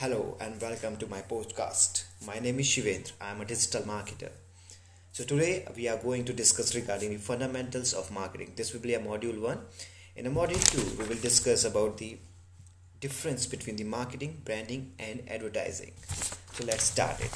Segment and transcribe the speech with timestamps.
[0.00, 2.04] Hello and welcome to my podcast.
[2.26, 3.12] My name is Shivendra.
[3.18, 4.28] I am a digital marketer.
[5.10, 8.52] So today we are going to discuss regarding the fundamentals of marketing.
[8.56, 9.58] This will be a module 1.
[10.16, 12.18] In a module 2 we will discuss about the
[13.00, 15.92] difference between the marketing, branding and advertising.
[16.52, 17.32] So let's start it.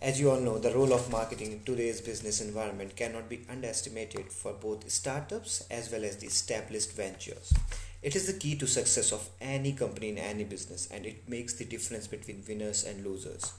[0.00, 4.32] As you all know, the role of marketing in today's business environment cannot be underestimated
[4.32, 7.52] for both startups as well as the established ventures.
[8.00, 11.54] It is the key to success of any company in any business and it makes
[11.54, 13.52] the difference between winners and losers.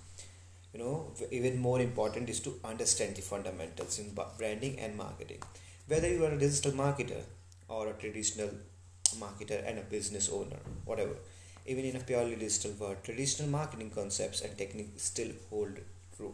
[0.74, 5.42] You know, even more important is to understand the fundamentals in branding and marketing.
[5.88, 7.24] Whether you are a digital marketer
[7.68, 8.52] or a traditional
[9.18, 11.16] marketer and a business owner, whatever.
[11.66, 15.80] Even in a purely digital world, traditional marketing concepts and techniques still hold
[16.16, 16.34] true.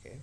[0.00, 0.16] Okay,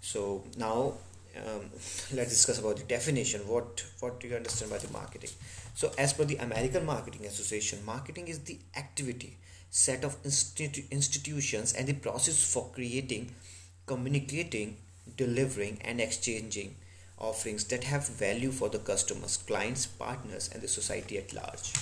[0.00, 0.94] so now
[1.36, 1.70] um,
[2.12, 3.40] let's discuss about the definition.
[3.46, 5.30] What what do you understand by the marketing?
[5.74, 9.36] So, as per the American Marketing Association, marketing is the activity,
[9.70, 13.34] set of institu- institutions, and the process for creating,
[13.86, 14.76] communicating,
[15.16, 16.76] delivering, and exchanging
[17.18, 21.72] offerings that have value for the customers, clients, partners, and the society at large.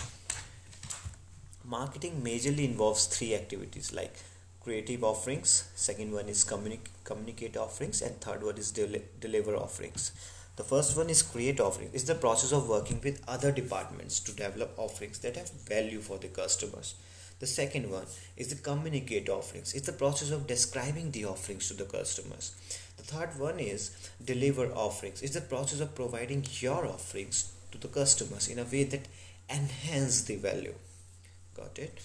[1.64, 4.14] Marketing majorly involves three activities like
[4.62, 10.12] creative offerings, second one is communic- communicate offerings, and third one is del- deliver offerings.
[10.56, 11.94] The first one is create offerings.
[11.94, 16.18] It's the process of working with other departments to develop offerings that have value for
[16.18, 16.94] the customers.
[17.38, 18.04] The second one
[18.36, 19.72] is the communicate offerings.
[19.72, 22.54] It's the process of describing the offerings to the customers.
[22.98, 25.22] The third one is deliver offerings.
[25.22, 29.08] It's the process of providing your offerings to the customers in a way that
[29.48, 30.74] enhance the value.
[31.56, 31.98] Got it?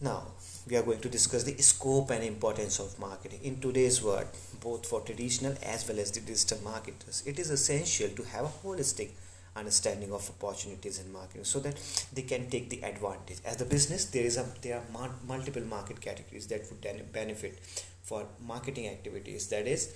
[0.00, 0.28] Now,
[0.68, 3.40] we are going to discuss the scope and importance of marketing.
[3.42, 4.26] In today's world
[4.60, 8.66] both for traditional as well as the digital marketers it is essential to have a
[8.66, 9.10] holistic
[9.56, 11.76] understanding of opportunities in marketing so that
[12.12, 13.38] they can take the advantage.
[13.44, 17.58] As a business there is a there are multiple market categories that would benefit
[18.02, 19.48] for marketing activities.
[19.48, 19.88] That is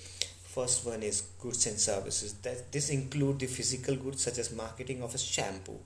[0.44, 2.34] first one is goods and services.
[2.34, 5.78] That this include the physical goods such as marketing of a shampoo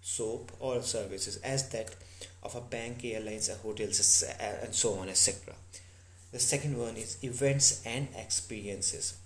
[0.00, 1.94] soap or services as that
[2.42, 5.54] of a bank airlines hotels and so on etc
[6.30, 9.16] the second one is events and experiences.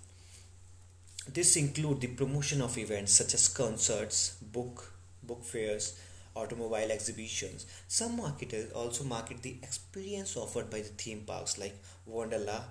[1.27, 5.99] This include the promotion of events such as concerts, book, book fairs,
[6.33, 7.65] automobile exhibitions.
[7.89, 11.77] Some marketers also market the experience offered by the theme parks like
[12.09, 12.63] Wonderla,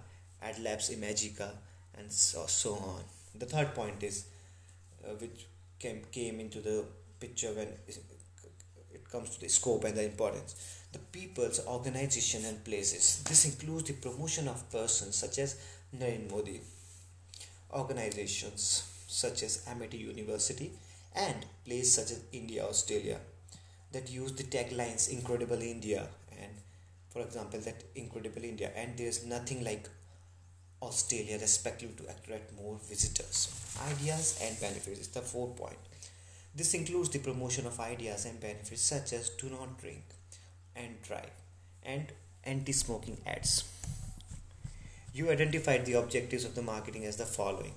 [0.43, 1.51] AdLabs Imagica,
[1.99, 3.03] and so, so on.
[3.35, 4.27] The third point is,
[5.05, 5.47] uh, which
[5.79, 6.85] came, came into the
[7.25, 7.69] picture when
[8.99, 10.55] it comes to the scope and the importance
[10.93, 13.22] the people's organization and places.
[13.25, 15.56] This includes the promotion of persons such as
[15.97, 16.61] Narendra Modi,
[17.72, 20.72] organizations such as Amity University,
[21.15, 23.19] and places such as India, Australia
[23.93, 26.53] that use the taglines Incredible India and,
[27.11, 29.88] for example, that Incredible India, and there's nothing like
[30.81, 33.49] Australia respectively to attract more visitors.
[33.93, 35.78] Ideas and benefits is the fourth point.
[36.55, 40.05] This includes the promotion of ideas and benefits such as do not drink,
[40.77, 41.31] and drive
[41.83, 42.13] and
[42.45, 43.65] anti-smoking ads.
[45.15, 47.75] You identified the objectives of the marketing as the following.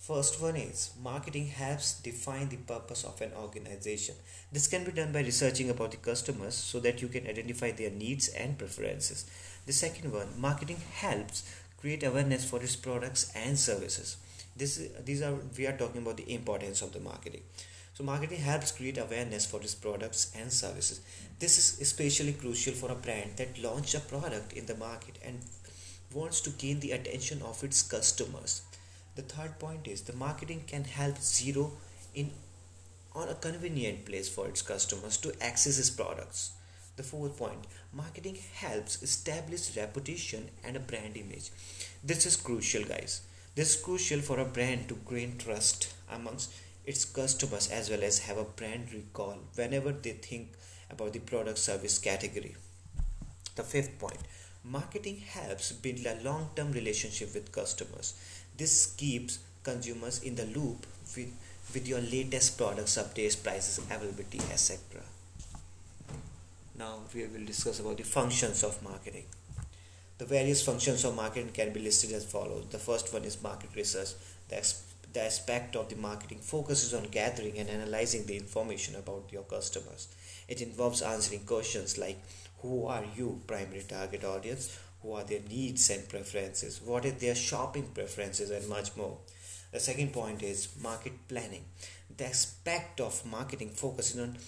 [0.00, 4.14] First one is marketing helps define the purpose of an organization.
[4.52, 7.90] This can be done by researching about the customers so that you can identify their
[7.90, 9.26] needs and preferences.
[9.66, 11.42] The second one marketing helps
[11.78, 14.16] create awareness for its products and services.
[14.56, 17.42] This these are we are talking about the importance of the marketing
[17.98, 21.00] so marketing helps create awareness for its products and services.
[21.40, 25.40] This is especially crucial for a brand that launched a product in the market and
[26.14, 28.62] wants to gain the attention of its customers.
[29.16, 31.72] The third point is the marketing can help zero
[32.14, 32.30] in
[33.16, 36.52] on a convenient place for its customers to access its products.
[36.94, 41.50] The fourth point marketing helps establish reputation and a brand image.
[42.04, 43.22] This is crucial, guys.
[43.56, 46.52] This is crucial for a brand to gain trust amongst
[46.88, 50.52] its customers as well as have a brand recall whenever they think
[50.90, 52.54] about the product service category.
[53.56, 54.22] The fifth point
[54.64, 58.14] marketing helps build a long term relationship with customers.
[58.56, 61.32] This keeps consumers in the loop with,
[61.74, 65.02] with your latest products, updates, prices, availability, etc.
[66.78, 69.26] Now we will discuss about the functions of marketing.
[70.16, 72.66] The various functions of marketing can be listed as follows.
[72.70, 74.14] The first one is market research.
[74.48, 74.56] The
[75.12, 80.08] the aspect of the marketing focuses on gathering and analyzing the information about your customers.
[80.48, 82.18] It involves answering questions like
[82.58, 87.34] who are you, primary target audience, who are their needs and preferences, what are their
[87.34, 89.18] shopping preferences, and much more.
[89.72, 91.64] The second point is market planning.
[92.16, 94.38] The aspect of marketing focuses on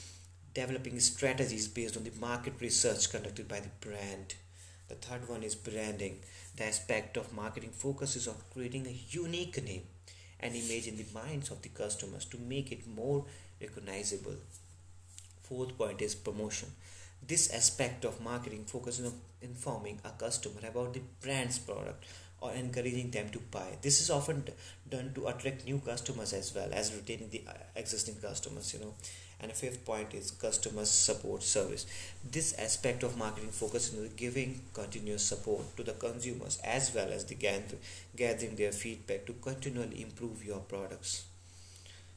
[0.54, 4.34] developing strategies based on the market research conducted by the brand
[4.90, 6.18] the third one is branding
[6.56, 9.84] the aspect of marketing focuses on creating a unique name
[10.40, 13.24] and image in the minds of the customers to make it more
[13.60, 14.36] recognizable.
[15.42, 16.68] Fourth point is promotion.
[17.26, 22.04] This aspect of marketing focuses on informing a customer about the brand's product
[22.40, 23.76] or encouraging them to buy.
[23.82, 24.44] This is often
[24.88, 28.94] done to attract new customers as well as retaining the uh, existing customers, you know.
[29.42, 31.86] And the fifth point is customer support service.
[32.30, 37.24] This aspect of marketing focuses on giving continuous support to the consumers as well as
[37.24, 41.24] the gathering their feedback to continually improve your products.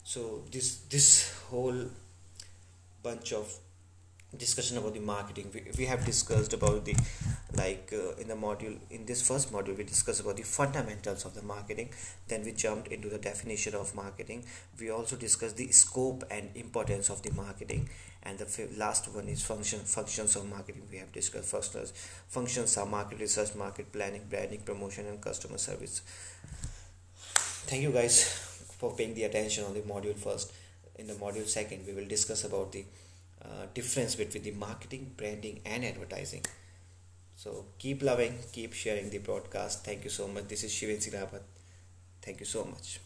[0.03, 1.85] So this this whole
[3.01, 3.57] bunch of
[4.37, 5.51] discussion about the marketing.
[5.53, 6.95] We, we have discussed about the
[7.55, 11.35] like uh, in the module in this first module we discussed about the fundamentals of
[11.35, 11.89] the marketing.
[12.27, 14.45] Then we jumped into the definition of marketing.
[14.79, 17.89] We also discussed the scope and importance of the marketing.
[18.23, 21.51] And the last one is function functions of marketing we have discussed.
[21.51, 21.91] First as
[22.27, 26.01] functions are market research market planning branding promotion and customer service.
[27.65, 28.23] Thank you guys
[28.79, 30.53] for paying the attention on the module first.
[30.95, 32.85] In the module second we will discuss about the
[33.45, 36.43] uh, difference between the marketing, branding, and advertising.
[37.35, 39.83] So keep loving, keep sharing the broadcast.
[39.83, 40.47] Thank you so much.
[40.47, 41.41] This is Shivan Sirabat.
[42.21, 42.99] Thank you so much.